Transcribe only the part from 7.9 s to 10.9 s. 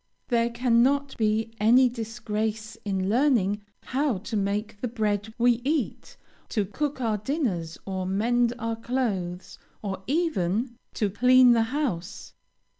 mend our clothes, or even